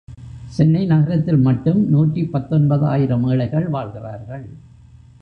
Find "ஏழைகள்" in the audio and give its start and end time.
3.27-3.67